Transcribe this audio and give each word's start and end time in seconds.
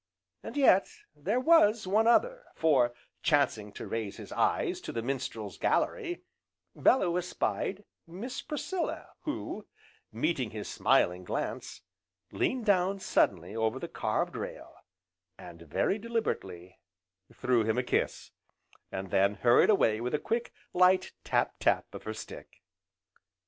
And 0.41 0.57
yet, 0.57 0.89
there 1.15 1.39
was 1.39 1.85
one 1.85 2.07
other, 2.07 2.45
for, 2.55 2.91
chancing 3.21 3.71
to 3.73 3.87
raise 3.87 4.17
his 4.17 4.31
eyes 4.31 4.81
to 4.81 4.91
the 4.91 5.03
minstrel's 5.03 5.59
gallery, 5.59 6.23
Bellew 6.75 7.19
espied 7.19 7.83
Miss 8.07 8.41
Priscilla, 8.41 9.11
who, 9.25 9.67
meeting 10.11 10.49
his 10.49 10.67
smiling 10.67 11.23
glance, 11.23 11.83
leaned 12.31 12.65
down 12.65 12.97
suddenly 12.97 13.55
over 13.55 13.77
the 13.77 13.87
carved 13.87 14.35
rail, 14.35 14.73
and 15.37 15.61
very 15.61 15.99
deliberately, 15.99 16.79
threw 17.31 17.63
him 17.63 17.77
a 17.77 17.83
kiss, 17.83 18.31
and 18.91 19.11
then 19.11 19.35
hurried 19.35 19.69
away 19.69 20.01
with 20.01 20.15
a 20.15 20.19
quick, 20.19 20.51
light 20.73 21.11
tap 21.23 21.53
tap 21.59 21.93
of 21.93 22.01
her 22.05 22.13
stick. 22.15 22.63